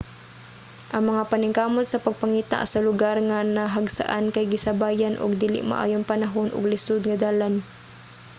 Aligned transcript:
ang 0.95 1.03
mga 1.13 1.23
paningkamot 1.31 1.85
sa 1.89 2.01
pagpangita 2.05 2.57
sa 2.71 2.79
lugar 2.87 3.15
nga 3.29 3.39
nahagsaan 3.57 4.25
kay 4.33 4.45
gisabayan 4.53 5.15
og 5.23 5.31
dili 5.43 5.59
maayong 5.71 6.05
panahon 6.13 6.47
ug 6.55 6.69
lisod 6.73 7.01
nga 7.05 7.17
dalan 7.25 7.53